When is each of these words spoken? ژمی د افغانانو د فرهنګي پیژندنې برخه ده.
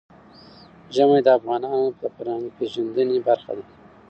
ژمی 0.95 1.19
د 1.23 1.27
افغانانو 1.37 1.83
د 2.01 2.03
فرهنګي 2.15 2.49
پیژندنې 2.57 3.17
برخه 3.27 3.51
ده. 3.57 3.65